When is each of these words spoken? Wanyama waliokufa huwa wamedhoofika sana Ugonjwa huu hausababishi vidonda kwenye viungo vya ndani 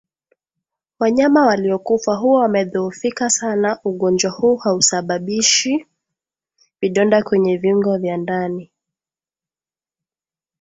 Wanyama 0.99 1.45
waliokufa 1.45 2.15
huwa 2.15 2.39
wamedhoofika 2.41 3.29
sana 3.29 3.79
Ugonjwa 3.83 4.31
huu 4.31 4.55
hausababishi 4.55 5.85
vidonda 6.81 7.23
kwenye 7.23 7.57
viungo 7.57 7.97
vya 7.97 8.17
ndani 8.17 8.71